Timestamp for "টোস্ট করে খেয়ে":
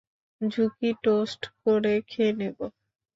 1.03-2.33